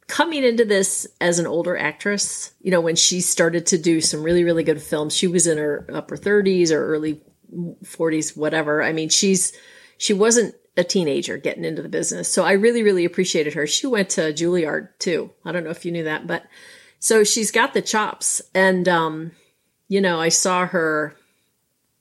[0.09, 2.53] coming into this as an older actress.
[2.61, 5.59] You know, when she started to do some really, really good films, she was in
[5.59, 7.21] her upper 30s or early
[7.85, 8.83] 40s, whatever.
[8.83, 9.53] I mean, she's,
[9.99, 12.33] she wasn't a teenager getting into the business.
[12.33, 13.67] So I really, really appreciated her.
[13.67, 15.31] She went to Juilliard too.
[15.45, 16.45] I don't know if you knew that, but
[16.99, 18.43] so she's got the chops.
[18.55, 19.33] And, um,
[19.89, 21.17] you know, I saw her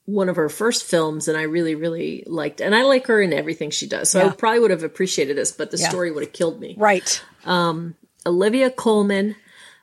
[0.06, 3.32] one of her first films and I really, really liked, and I like her in
[3.32, 4.10] everything she does.
[4.10, 4.28] So yeah.
[4.28, 5.88] I probably would have appreciated this, but the yeah.
[5.88, 6.74] story would have killed me.
[6.78, 7.22] Right.
[7.44, 9.34] Um, Olivia Colman,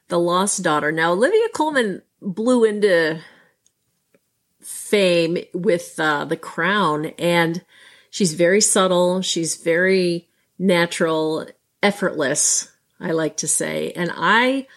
[0.08, 0.92] The Lost Daughter.
[0.92, 3.20] Now, Olivia Colman blew into
[4.62, 7.64] fame with uh, The Crown, and
[8.10, 9.22] she's very subtle.
[9.22, 11.48] She's very natural,
[11.82, 12.72] effortless.
[12.98, 14.68] I like to say, and I,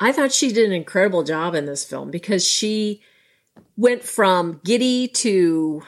[0.00, 3.02] I thought she did an incredible job in this film because she
[3.76, 5.82] went from giddy to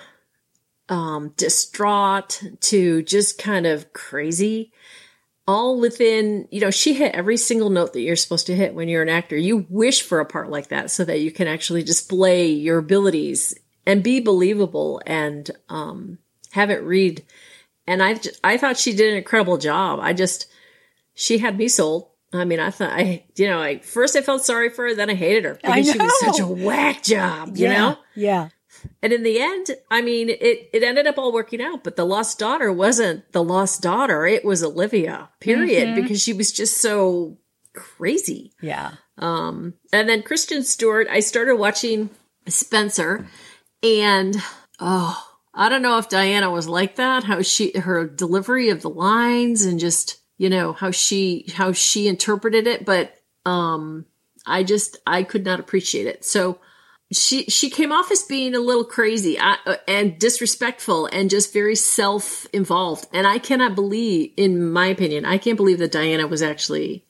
[0.89, 4.73] um, distraught to just kind of crazy
[5.49, 8.87] all within, you know, she hit every single note that you're supposed to hit when
[8.87, 9.35] you're an actor.
[9.35, 13.59] You wish for a part like that so that you can actually display your abilities
[13.87, 16.19] and be believable and um,
[16.51, 17.25] have it read.
[17.87, 20.01] And I, I thought she did an incredible job.
[20.03, 20.49] I just,
[21.15, 22.11] she had me sold.
[22.33, 25.09] I mean, I thought I, you know, I first I felt sorry for her, then
[25.09, 27.99] I hated her because she was such a whack job, you yeah, know?
[28.15, 28.49] Yeah.
[29.03, 32.05] And in the end, I mean, it, it ended up all working out, but the
[32.05, 34.27] lost daughter wasn't the lost daughter.
[34.27, 36.03] It was Olivia, period, mm-hmm.
[36.03, 37.39] because she was just so
[37.75, 38.53] crazy.
[38.61, 38.93] Yeah.
[39.17, 42.11] Um, and then Kristen Stewart, I started watching
[42.47, 43.27] Spencer
[43.83, 44.37] and,
[44.79, 48.91] oh, I don't know if Diana was like that, how she, her delivery of the
[48.91, 52.85] lines and just, you know, how she, how she interpreted it.
[52.85, 54.07] But, um,
[54.47, 56.25] I just, I could not appreciate it.
[56.25, 56.59] So,
[57.11, 61.75] she she came off as being a little crazy uh, and disrespectful and just very
[61.75, 66.43] self involved and i cannot believe in my opinion i can't believe that diana was
[66.43, 67.05] actually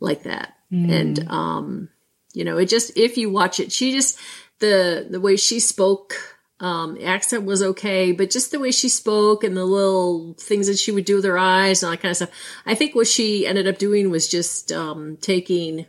[0.00, 0.90] like that mm.
[0.90, 1.88] and um
[2.32, 4.18] you know it just if you watch it she just
[4.58, 9.44] the the way she spoke um accent was okay but just the way she spoke
[9.44, 12.10] and the little things that she would do with her eyes and all that kind
[12.10, 12.30] of stuff
[12.64, 15.86] i think what she ended up doing was just um taking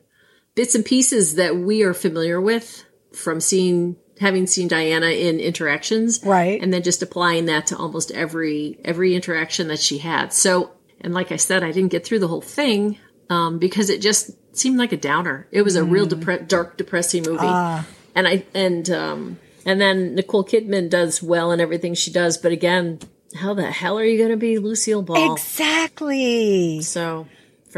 [0.56, 6.22] bits and pieces that we are familiar with from seeing having seen Diana in interactions.
[6.24, 6.62] Right.
[6.62, 10.34] And then just applying that to almost every every interaction that she had.
[10.34, 12.98] So and like I said, I didn't get through the whole thing
[13.30, 15.48] um, because it just seemed like a downer.
[15.52, 15.92] It was a mm.
[15.92, 17.46] real depre- dark, depressing movie.
[17.46, 17.84] Uh.
[18.16, 22.54] And I and um, and then Nicole Kidman does well in everything she does, but
[22.54, 23.00] again,
[23.36, 25.34] how the hell are you going to be Lucille Ball?
[25.34, 26.82] Exactly.
[26.82, 27.28] So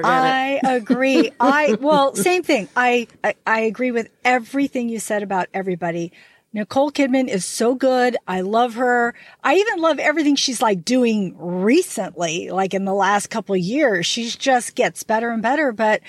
[0.04, 1.32] I agree.
[1.40, 2.70] I well, same thing.
[2.76, 6.14] I, I I agree with everything you said about everybody.
[6.54, 8.18] Nicole Kidman is so good.
[8.28, 9.14] I love her.
[9.44, 14.06] I even love everything she's like doing recently, like in the last couple years.
[14.06, 15.72] She just gets better and better.
[15.72, 16.02] But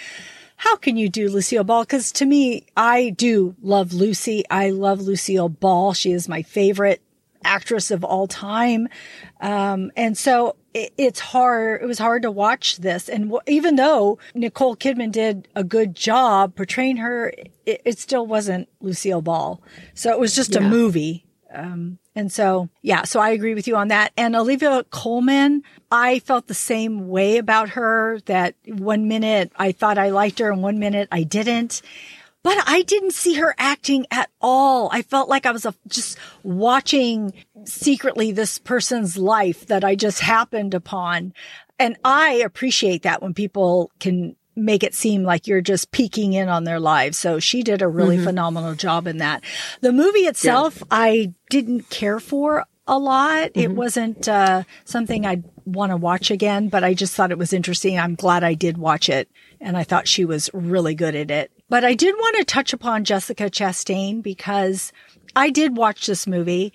[0.60, 1.84] how can you do Lucille Ball?
[1.84, 4.44] Because to me, I do love Lucy.
[4.50, 5.94] I love Lucille Ball.
[5.94, 7.00] She is my favorite
[7.42, 8.86] actress of all time.
[9.40, 11.80] Um, and so it, it's hard.
[11.80, 13.08] It was hard to watch this.
[13.08, 17.32] And w- even though Nicole Kidman did a good job portraying her,
[17.64, 19.62] it, it still wasn't Lucille Ball.
[19.94, 20.60] So it was just yeah.
[20.60, 21.24] a movie.
[21.52, 24.12] Um, and so, yeah, so I agree with you on that.
[24.16, 29.98] And Olivia Colman, I felt the same way about her that one minute I thought
[29.98, 31.82] I liked her and one minute I didn't
[32.42, 34.88] but I didn't see her acting at all.
[34.92, 37.34] I felt like I was a, just watching
[37.64, 41.34] secretly this person's life that I just happened upon.
[41.78, 46.48] And I appreciate that when people can make it seem like you're just peeking in
[46.48, 47.18] on their lives.
[47.18, 48.26] So she did a really mm-hmm.
[48.26, 49.42] phenomenal job in that.
[49.80, 50.84] The movie itself, yeah.
[50.90, 53.50] I didn't care for a lot.
[53.50, 53.60] Mm-hmm.
[53.60, 57.52] It wasn't uh, something I'd want to watch again, but I just thought it was
[57.52, 57.98] interesting.
[57.98, 59.30] I'm glad I did watch it.
[59.60, 61.52] And I thought she was really good at it.
[61.68, 64.92] But I did want to touch upon Jessica Chastain because
[65.36, 66.72] I did watch this movie,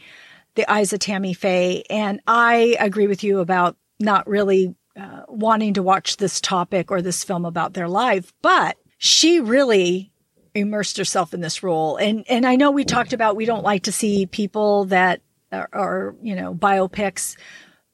[0.56, 5.74] The Eyes of Tammy Faye, and I agree with you about not really uh, wanting
[5.76, 10.12] to watch this topic or this film about their life, but she really
[10.54, 11.98] immersed herself in this role.
[11.98, 15.70] And and I know we talked about we don't like to see people that are,
[15.74, 17.36] are you know biopics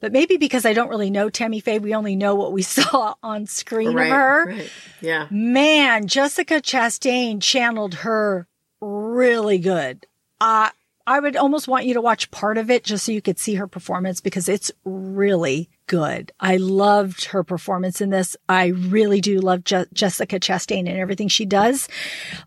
[0.02, 3.14] but maybe because I don't really know Tammy Faye, we only know what we saw
[3.22, 4.46] on screen right, of her.
[4.46, 4.70] Right.
[5.00, 5.28] Yeah.
[5.30, 8.48] Man, Jessica Chastain channeled her
[8.80, 10.04] really good.
[10.40, 10.70] Uh,
[11.06, 13.54] I would almost want you to watch part of it just so you could see
[13.54, 16.32] her performance because it's really good.
[16.40, 18.34] I loved her performance in this.
[18.48, 21.86] I really do love Je- Jessica Chastain and everything she does.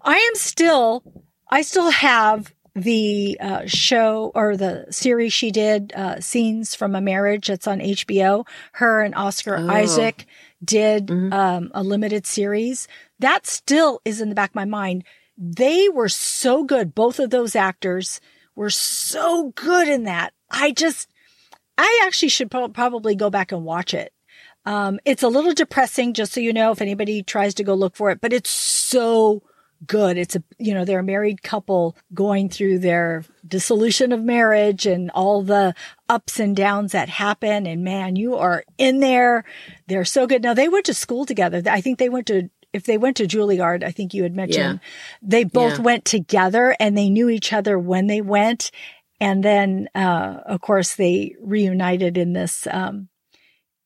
[0.01, 1.03] I am still,
[1.51, 7.01] I still have the uh, show or the series she did, uh, Scenes from a
[7.01, 8.47] Marriage, that's on HBO.
[8.71, 9.69] Her and Oscar oh.
[9.69, 10.25] Isaac
[10.63, 11.31] did mm-hmm.
[11.31, 12.87] um, a limited series.
[13.19, 15.03] That still is in the back of my mind.
[15.37, 18.19] They were so good, both of those actors,
[18.55, 20.33] were so good in that.
[20.49, 21.11] I just,
[21.77, 24.13] I actually should probably go back and watch it.
[24.65, 27.95] Um, it's a little depressing, just so you know, if anybody tries to go look
[27.95, 29.43] for it, but it's so
[29.85, 30.17] good.
[30.17, 35.11] It's a, you know, they're a married couple going through their dissolution of marriage and
[35.11, 35.75] all the
[36.09, 37.67] ups and downs that happen.
[37.67, 39.43] And man, you are in there.
[39.87, 40.41] They're so good.
[40.41, 41.61] Now they went to school together.
[41.69, 44.81] I think they went to if they went to Juilliard, I think you had mentioned,
[44.83, 44.89] yeah.
[45.21, 45.83] they both yeah.
[45.83, 48.69] went together and they knew each other when they went.
[49.19, 53.09] And then, uh, of course, they reunited in this, um,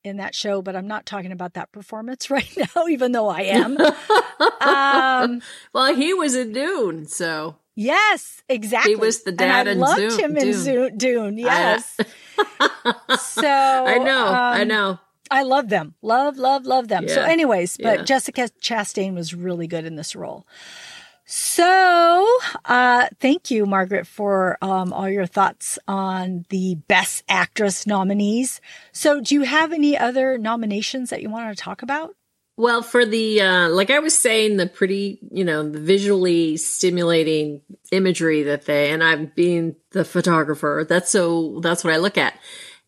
[0.03, 3.41] in that show, but I'm not talking about that performance right now, even though I
[3.41, 3.77] am.
[4.61, 5.41] um,
[5.73, 8.93] well, he was in Dune, so yes, exactly.
[8.93, 10.97] He was the dad and I loved Dune, him in Dune.
[10.97, 11.97] Dune yes.
[13.19, 14.99] so I know, um, I know.
[15.31, 17.05] I love them, love, love, love them.
[17.07, 17.15] Yeah.
[17.15, 18.03] So, anyways, but yeah.
[18.03, 20.47] Jessica Chastain was really good in this role.
[21.31, 22.27] So,
[22.65, 28.61] uh, thank you, Margaret, for um, all your thoughts on the Best Actress nominees.
[28.93, 32.15] So, do you have any other nominations that you want to talk about?
[32.57, 37.61] Well, for the, uh, like I was saying, the pretty, you know, the visually stimulating
[37.91, 42.33] imagery that they, and I'm being the photographer, that's so, that's what I look at.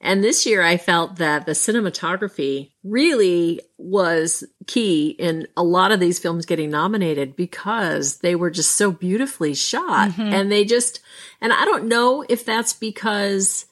[0.02, 6.00] And this year I felt that the cinematography really was key in a lot of
[6.00, 10.10] these films getting nominated because they were just so beautifully shot.
[10.10, 10.22] Mm-hmm.
[10.22, 11.02] And they just,
[11.40, 13.66] and I don't know if that's because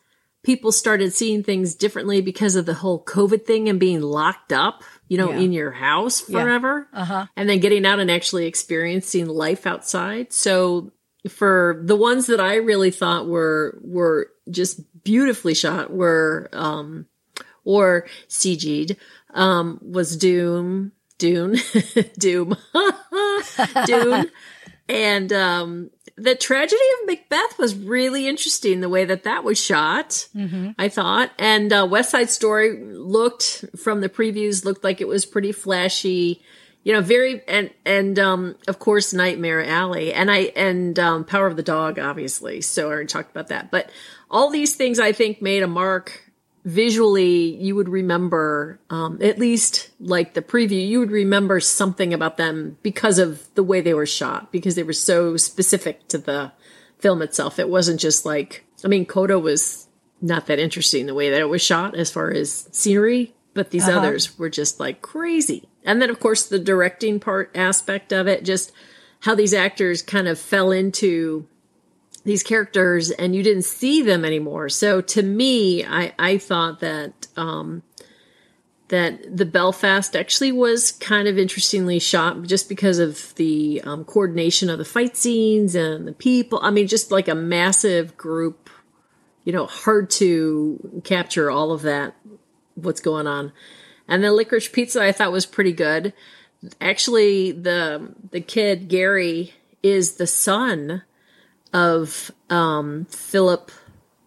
[0.44, 4.84] people started seeing things differently because of the whole COVID thing and being locked up,
[5.08, 5.40] you know, yeah.
[5.40, 6.88] in your house forever.
[6.94, 7.02] Yeah.
[7.02, 7.26] Uh-huh.
[7.36, 10.32] And then getting out and actually experiencing life outside.
[10.32, 10.92] So
[11.28, 17.08] for the ones that I really thought were, were just beautifully shot were, um,
[17.66, 18.98] or CG'd,
[19.34, 21.58] um, was Doom, Dune,
[22.18, 22.56] Doom,
[23.86, 24.32] Dune.
[24.88, 30.28] And, um, the tragedy of Macbeth was really interesting the way that that was shot.
[30.36, 30.72] Mm-hmm.
[30.78, 35.26] I thought, and uh, West Side Story looked from the previews looked like it was
[35.26, 36.42] pretty flashy,
[36.90, 41.46] you know, very and and um of course Nightmare Alley and I and um Power
[41.46, 42.62] of the Dog obviously.
[42.62, 43.92] So I already talked about that, but
[44.28, 46.32] all these things I think made a mark
[46.66, 52.38] visually you would remember um, at least like the preview you would remember something about
[52.38, 56.52] them because of the way they were shot because they were so specific to the
[56.98, 59.88] film itself it wasn't just like i mean coda was
[60.22, 63.88] not that interesting the way that it was shot as far as scenery but these
[63.88, 63.98] uh-huh.
[63.98, 68.44] others were just like crazy and then of course the directing part aspect of it
[68.44, 68.72] just
[69.22, 71.48] how these actors kind of fell into
[72.24, 74.70] these characters and you didn't see them anymore.
[74.70, 77.84] So to me, I, I thought that, um,
[78.90, 84.70] that the Belfast actually was kind of interestingly shot just because of the um, coordination
[84.70, 86.60] of the fight scenes and the people.
[86.62, 88.70] I mean, just like a massive group,
[89.44, 92.16] you know, hard to capture all of that,
[92.76, 93.52] what's going on.
[94.10, 96.14] And the Licorice Pizza I thought was pretty good.
[96.82, 101.04] Actually, the the kid Gary is the son
[101.72, 103.72] of um, Philip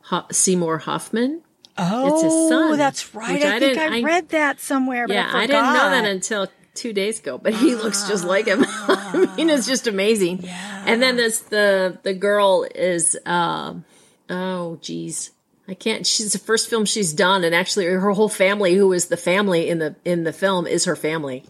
[0.04, 1.42] Ho- Seymour Hoffman.
[1.76, 2.78] Oh, it's his son.
[2.78, 3.42] That's right.
[3.42, 5.06] I, I think I, I, read that somewhere.
[5.08, 7.38] yeah, I, I, didn't know that until two days ago.
[7.38, 8.64] But he looks just like him.
[8.68, 10.42] I mean, it's just amazing.
[10.42, 10.84] Yeah.
[10.86, 13.74] And then this the the girl is uh,
[14.30, 15.30] oh geez.
[15.72, 16.06] I can't.
[16.06, 19.70] She's the first film she's done, and actually, her whole family, who is the family
[19.70, 21.44] in the in the film, is her family.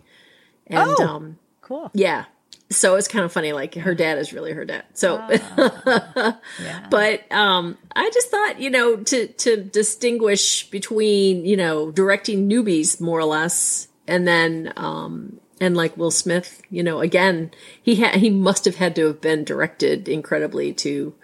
[0.68, 1.90] And, oh, um, cool.
[1.92, 2.26] Yeah,
[2.70, 5.16] so it's kind of funny like her dad is really her dad so
[5.58, 6.87] yeah.
[6.90, 13.00] but um i just thought you know to to distinguish between you know directing newbies
[13.00, 17.50] more or less and then um and like will smith you know again
[17.82, 21.14] he had he must have had to have been directed incredibly to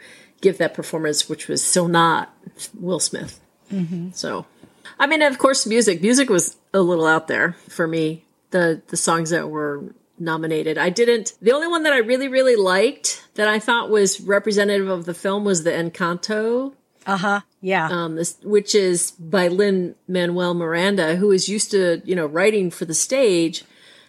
[0.40, 2.34] give that performance which was so not
[2.78, 3.40] will smith
[3.72, 4.10] mm-hmm.
[4.12, 4.46] so
[4.98, 8.96] i mean of course music music was a little out there for me the the
[8.96, 10.78] songs that were nominated.
[10.78, 14.88] I didn't, the only one that I really, really liked that I thought was representative
[14.88, 16.74] of the film was the Encanto.
[17.06, 17.40] Uh huh.
[17.60, 17.88] Yeah.
[17.88, 22.70] Um, this, which is by Lin Manuel Miranda, who is used to, you know, writing
[22.70, 23.64] for the stage.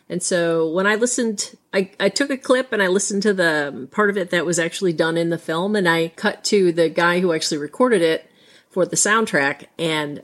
[0.10, 3.88] And so when I listened, I, I took a clip and I listened to the
[3.92, 6.90] part of it that was actually done in the film and I cut to the
[6.90, 8.30] guy who actually recorded it
[8.70, 9.66] for the soundtrack.
[9.78, 10.24] And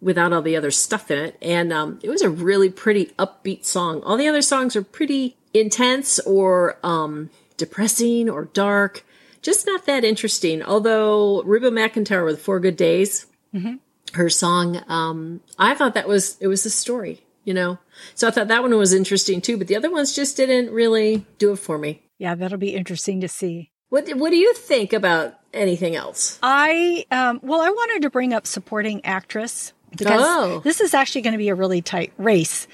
[0.00, 1.36] without all the other stuff in it.
[1.42, 4.02] And um, it was a really pretty upbeat song.
[4.02, 9.04] All the other songs are pretty intense or um, depressing or dark,
[9.42, 10.62] just not that interesting.
[10.62, 13.76] Although Reba McEntire with Four Good Days, mm-hmm.
[14.14, 17.78] her song, um, I thought that was it was a story, you know.
[18.14, 19.56] So I thought that one was interesting too.
[19.56, 22.02] But the other ones just didn't really do it for me.
[22.18, 23.70] Yeah, that'll be interesting to see.
[23.88, 26.38] What What do you think about anything else.
[26.42, 30.60] I um, well, I wanted to bring up supporting actress because oh.
[30.64, 32.66] this is actually going to be a really tight race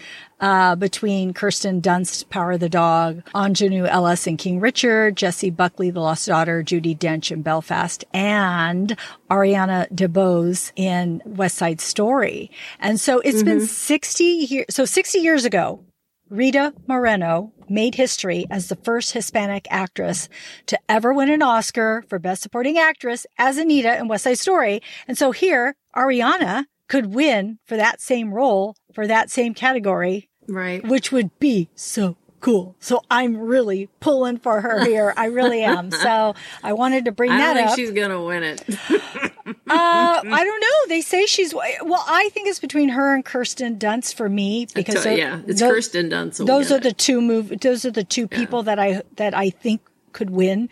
[0.44, 5.88] uh, between Kirsten Dunst, Power of the Dog, Aunjanue Ellis and King Richard, Jessie Buckley,
[5.88, 8.94] The Lost Daughter, Judi Dench in Belfast, and
[9.30, 12.50] Ariana DeBose in West Side Story.
[12.78, 13.58] And so it's mm-hmm.
[13.60, 14.66] been 60 years.
[14.68, 15.82] So 60 years ago,
[16.28, 20.28] Rita Moreno made history as the first Hispanic actress
[20.66, 24.82] to ever win an Oscar for Best Supporting Actress as Anita in West Side Story.
[25.08, 30.28] And so here, Ariana could win for that same role for that same category.
[30.48, 30.86] Right.
[30.86, 32.76] Which would be so cool.
[32.78, 35.14] So I'm really pulling for her here.
[35.16, 35.90] I really am.
[35.90, 37.76] So I wanted to bring I that think up.
[37.76, 38.62] She's gonna win it.
[38.90, 40.88] uh, I don't know.
[40.88, 42.04] They say she's well.
[42.06, 46.10] I think it's between her and Kirsten Dunst for me because yeah, it's those, Kirsten
[46.10, 46.46] Dunst.
[46.46, 46.82] Those are it.
[46.82, 47.60] the two move.
[47.60, 48.38] Those are the two yeah.
[48.38, 49.80] people that I that I think
[50.12, 50.68] could win.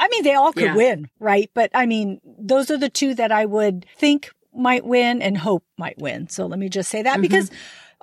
[0.00, 0.76] I mean, they all could yeah.
[0.76, 1.50] win, right?
[1.54, 5.64] But I mean, those are the two that I would think might win and hope
[5.76, 6.28] might win.
[6.28, 7.22] So let me just say that mm-hmm.
[7.22, 7.50] because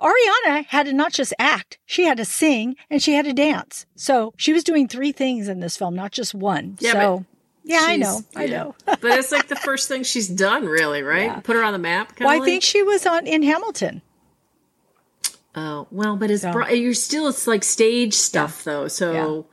[0.00, 3.86] Ariana had to not just act, she had to sing and she had to dance.
[3.94, 6.76] So she was doing three things in this film, not just one.
[6.80, 7.24] Yeah, so
[7.64, 8.20] yeah, I know.
[8.34, 8.74] I know.
[8.84, 11.24] but it's like the first thing she's done, really, right?
[11.24, 11.40] Yeah.
[11.40, 12.18] Put her on the map.
[12.20, 12.42] Well, like?
[12.42, 14.02] I think she was on in Hamilton.
[15.56, 16.52] Oh well, but it's so.
[16.52, 18.72] bro- you're still it's like stage stuff yeah.
[18.72, 18.88] though.
[18.88, 19.46] So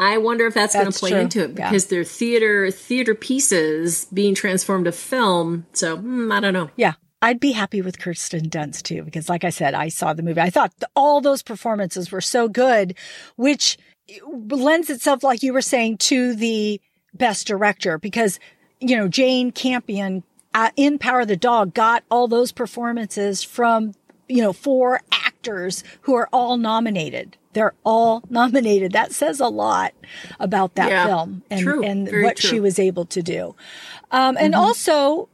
[0.00, 1.20] I wonder if that's, that's going to play true.
[1.20, 5.66] into it because they're theater theater pieces being transformed to film.
[5.72, 6.70] So mm, I don't know.
[6.76, 6.94] Yeah,
[7.24, 10.42] I'd be happy with Kirsten Dunst too, because like I said, I saw the movie.
[10.42, 12.94] I thought all those performances were so good,
[13.36, 13.78] which
[14.26, 16.82] lends itself, like you were saying, to the
[17.14, 18.38] best director because,
[18.78, 20.22] you know, Jane Campion
[20.52, 23.94] uh, in Power of the Dog got all those performances from,
[24.28, 27.38] you know, four actors who are all nominated.
[27.54, 28.92] They're all nominated.
[28.92, 29.94] That says a lot
[30.38, 32.50] about that yeah, film and, true, and what true.
[32.50, 33.54] she was able to do.
[34.10, 34.62] Um, and mm-hmm.
[34.62, 35.30] also,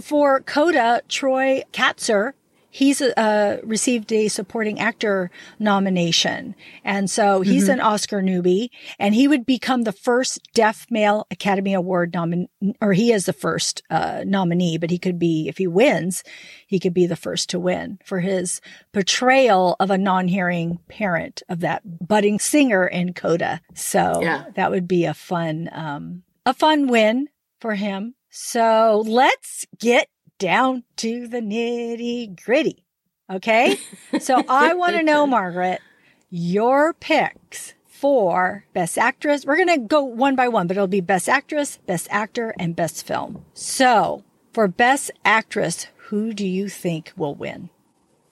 [0.00, 2.32] for Coda, Troy Kotsur,
[2.72, 6.56] he's uh, received a supporting actor nomination.
[6.82, 7.72] And so he's mm-hmm.
[7.72, 12.48] an Oscar newbie and he would become the first deaf male Academy Award nominee,
[12.80, 16.24] or he is the first uh, nominee, but he could be, if he wins,
[16.66, 18.62] he could be the first to win for his
[18.92, 23.60] portrayal of a non-hearing parent of that budding singer in Coda.
[23.74, 24.46] So yeah.
[24.56, 27.28] that would be a fun, um, a fun win
[27.60, 28.14] for him.
[28.34, 30.08] So let's get
[30.38, 32.82] down to the nitty gritty.
[33.30, 33.78] Okay.
[34.20, 35.82] so I want to know, Margaret,
[36.30, 39.44] your picks for Best Actress.
[39.44, 42.74] We're going to go one by one, but it'll be Best Actress, Best Actor, and
[42.74, 43.44] Best Film.
[43.52, 44.24] So
[44.54, 47.68] for Best Actress, who do you think will win?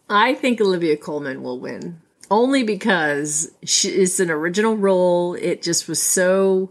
[0.08, 2.00] I think Olivia Colman will win.
[2.30, 5.34] Only because she, it's an original role.
[5.34, 6.70] It just was so,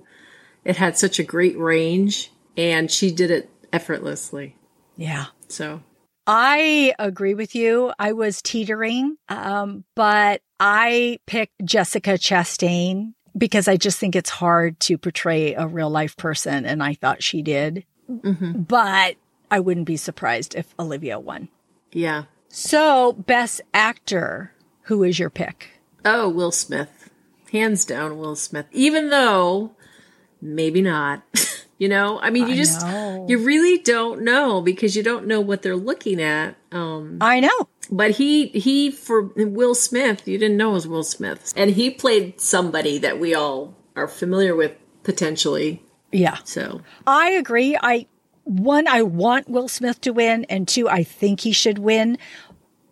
[0.66, 4.56] it had such a great range and she did it effortlessly.
[4.98, 5.28] Yeah.
[5.48, 5.82] So
[6.28, 7.94] I agree with you.
[7.98, 14.80] I was teetering, um, but I picked Jessica Chastain because I just think it's hard
[14.82, 17.86] to portray a real life person, and I thought she did.
[18.12, 18.64] Mm-hmm.
[18.64, 19.16] But
[19.50, 21.48] I wouldn't be surprised if Olivia won.
[21.94, 22.26] Yeah.
[22.50, 24.54] So, best actor,
[24.84, 25.70] who is your pick?
[26.04, 27.10] Oh, Will Smith.
[27.52, 28.66] Hands down, Will Smith.
[28.72, 29.72] Even though
[30.42, 31.24] maybe not.
[31.80, 33.26] You know, I mean, you I just know.
[33.30, 36.58] you really don't know because you don't know what they're looking at.
[36.74, 41.04] Um, I know, but he he for Will Smith, you didn't know it was Will
[41.04, 44.74] Smith, and he played somebody that we all are familiar with
[45.04, 45.82] potentially.
[46.12, 46.40] Yeah.
[46.44, 47.78] So I agree.
[47.82, 48.08] I
[48.44, 52.18] one, I want Will Smith to win, and two, I think he should win.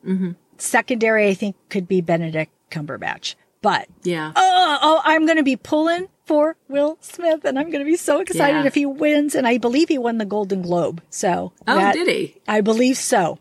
[0.05, 0.31] Mm-hmm.
[0.57, 4.31] Secondary, I think could be Benedict Cumberbatch, but yeah.
[4.33, 7.95] Oh, oh I'm going to be pulling for Will Smith, and I'm going to be
[7.95, 8.65] so excited yeah.
[8.65, 9.33] if he wins.
[9.33, 11.01] And I believe he won the Golden Globe.
[11.09, 12.35] So, oh, that, did he?
[12.47, 13.39] I believe so.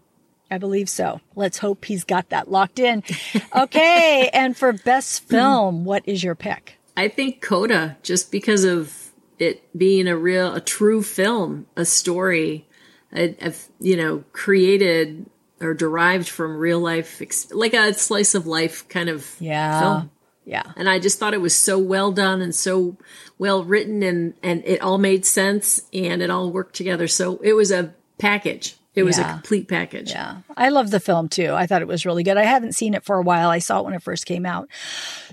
[0.51, 1.21] I believe so.
[1.35, 3.03] Let's hope he's got that locked in.
[3.55, 6.79] Okay, and for best film, what is your pick?
[6.95, 12.67] I think Coda, just because of it being a real, a true film, a story,
[13.15, 15.27] a, you know, created
[15.61, 19.81] or derived from real life, like a slice of life kind of yeah.
[19.81, 20.11] film.
[20.47, 20.63] Yeah.
[20.77, 22.97] And I just thought it was so well done and so
[23.37, 27.09] well written and, and it all made sense and it all worked together.
[27.09, 28.77] So it was a package.
[28.95, 29.29] It was yeah.
[29.29, 30.11] a complete package.
[30.11, 30.39] Yeah.
[30.57, 31.53] I love the film too.
[31.53, 32.39] I thought it was really good.
[32.39, 33.51] I haven't seen it for a while.
[33.51, 34.71] I saw it when it first came out.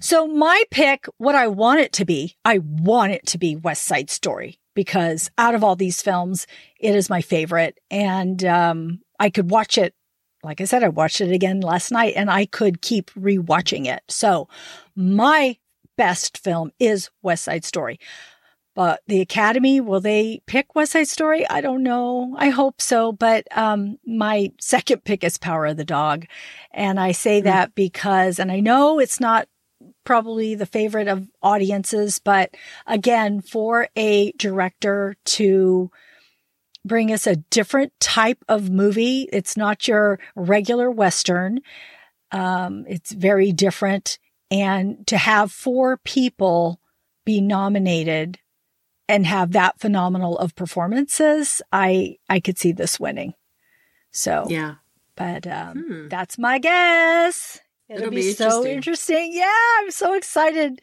[0.01, 3.83] So my pick, what I want it to be, I want it to be West
[3.83, 6.45] Side Story because out of all these films,
[6.79, 7.79] it is my favorite.
[7.89, 9.93] And, um, I could watch it
[10.43, 14.03] like I said, I watched it again last night and I could keep rewatching it.
[14.09, 14.47] So
[14.95, 15.57] my
[15.97, 17.99] best film is West Side Story.
[18.75, 21.47] But the Academy, will they pick West Side Story?
[21.47, 22.35] I don't know.
[22.37, 23.11] I hope so.
[23.11, 26.25] But um, my second pick is Power of the Dog.
[26.71, 27.43] And I say mm.
[27.43, 29.47] that because, and I know it's not
[30.03, 32.55] probably the favorite of audiences, but
[32.87, 35.91] again, for a director to
[36.85, 41.59] bring us a different type of movie, it's not your regular Western.
[42.31, 44.19] Um, it's very different.
[44.51, 46.79] And to have four people
[47.25, 48.39] be nominated
[49.07, 53.33] and have that phenomenal of performances, I I could see this winning.
[54.11, 54.75] So yeah,
[55.15, 56.07] but um, hmm.
[56.07, 57.59] that's my guess.
[57.89, 59.31] It'll, It'll be, be so interesting.
[59.33, 60.79] Yeah, I'm so excited.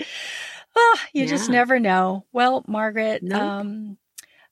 [0.76, 1.30] Oh, you yeah.
[1.30, 2.26] just never know.
[2.32, 3.40] Well, Margaret, nope.
[3.40, 3.98] um,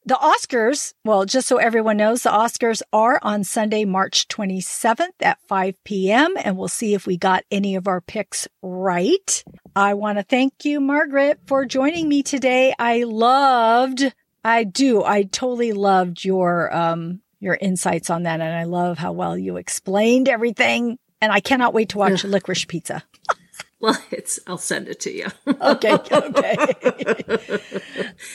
[0.09, 5.39] the Oscars, well, just so everyone knows, the Oscars are on Sunday, March 27th at
[5.47, 6.33] 5 p.m.
[6.43, 9.45] and we'll see if we got any of our picks right.
[9.77, 12.75] I want to thank you, Margaret, for joining me today.
[12.79, 18.41] I loved, I do, I totally loved your, um, your insights on that.
[18.41, 20.99] And I love how well you explained everything.
[21.21, 23.05] And I cannot wait to watch Licorice Pizza.
[23.81, 25.27] Well, it's I'll send it to you.
[25.47, 26.75] okay, okay.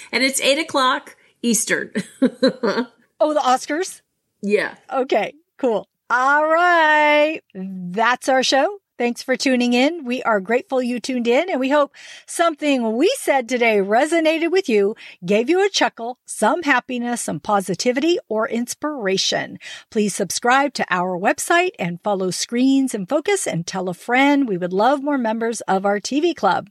[0.10, 1.92] and it's eight o'clock Eastern.
[2.22, 4.02] oh, the Oscars?
[4.42, 4.76] Yeah.
[4.92, 5.88] Okay, cool.
[6.10, 7.42] All right.
[7.54, 8.80] That's our show.
[9.00, 10.06] Thanks for tuning in.
[10.06, 11.96] We are grateful you tuned in and we hope
[12.28, 18.20] something we said today resonated with you, gave you a chuckle, some happiness, some positivity
[18.30, 19.58] or inspiration.
[19.90, 24.48] Please subscribe to our website and follow Screens in Focus and tell a friend.
[24.48, 26.70] We would love more members of our TV club.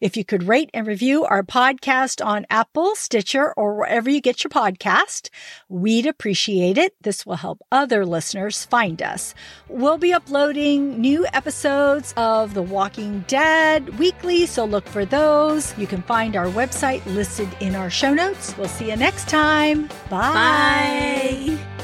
[0.00, 4.44] If you could rate and review our podcast on Apple, Stitcher, or wherever you get
[4.44, 5.30] your podcast,
[5.68, 6.94] we'd appreciate it.
[7.00, 9.34] This will help other listeners find us.
[9.68, 15.76] We'll be uploading new episodes of The Walking Dead weekly, so look for those.
[15.78, 18.56] You can find our website listed in our show notes.
[18.56, 19.88] We'll see you next time.
[20.10, 21.56] Bye.
[21.56, 21.75] Bye.